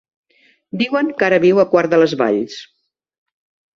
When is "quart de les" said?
1.75-2.17